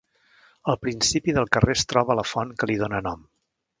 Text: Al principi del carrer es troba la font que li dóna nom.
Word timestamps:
Al 0.71 0.77
principi 0.85 1.35
del 1.39 1.51
carrer 1.57 1.75
es 1.81 1.85
troba 1.93 2.17
la 2.21 2.27
font 2.31 2.55
que 2.63 2.71
li 2.73 2.79
dóna 2.85 3.07
nom. 3.11 3.23